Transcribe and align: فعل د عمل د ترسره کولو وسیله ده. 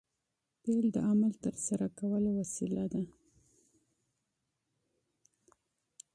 فعل 0.63 0.85
د 0.95 0.97
عمل 1.09 1.31
د 1.35 1.41
ترسره 1.45 1.87
کولو 1.99 2.29
وسیله 2.39 2.83
ده. 2.93 3.03